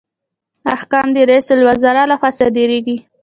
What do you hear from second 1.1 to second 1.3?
د